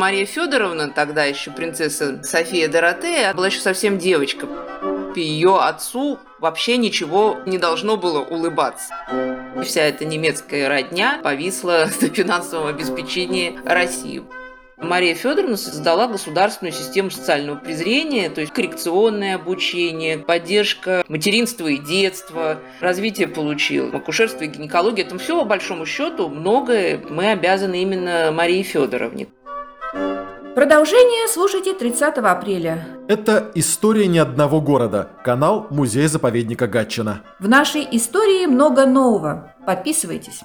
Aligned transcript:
Мария 0.00 0.24
Федоровна, 0.24 0.88
тогда 0.88 1.24
еще 1.24 1.50
принцесса 1.50 2.22
София 2.24 2.68
Доротея, 2.68 3.34
была 3.34 3.48
еще 3.48 3.60
совсем 3.60 3.98
девочка. 3.98 4.48
Ее 5.14 5.58
отцу 5.58 6.18
вообще 6.38 6.78
ничего 6.78 7.36
не 7.44 7.58
должно 7.58 7.98
было 7.98 8.20
улыбаться. 8.20 8.94
Вся 9.62 9.82
эта 9.82 10.06
немецкая 10.06 10.70
родня 10.70 11.20
повисла 11.22 11.90
на 12.00 12.08
финансовом 12.08 12.68
обеспечении 12.68 13.58
России. 13.62 14.22
Мария 14.78 15.14
Федоровна 15.14 15.58
создала 15.58 16.06
государственную 16.06 16.72
систему 16.72 17.10
социального 17.10 17.56
презрения, 17.56 18.30
то 18.30 18.40
есть 18.40 18.54
коррекционное 18.54 19.34
обучение, 19.34 20.16
поддержка 20.16 21.04
материнства 21.08 21.66
и 21.66 21.76
детства, 21.76 22.58
развитие 22.80 23.28
получил, 23.28 23.94
акушерство 23.94 24.44
и 24.44 24.46
гинекология. 24.46 25.04
Это 25.04 25.18
все, 25.18 25.38
по 25.38 25.44
большому 25.44 25.84
счету, 25.84 26.30
многое 26.30 26.98
мы 27.10 27.32
обязаны 27.32 27.82
именно 27.82 28.32
Марии 28.32 28.62
Федоровне. 28.62 29.28
Продолжение 30.54 31.28
слушайте 31.28 31.74
30 31.74 32.18
апреля. 32.18 32.84
Это 33.06 33.50
«История 33.54 34.08
ни 34.08 34.18
одного 34.18 34.60
города», 34.60 35.08
канал 35.24 35.68
Музея-заповедника 35.70 36.66
Гатчина. 36.66 37.22
В 37.38 37.48
нашей 37.48 37.86
истории 37.92 38.46
много 38.46 38.84
нового. 38.84 39.54
Подписывайтесь. 39.64 40.40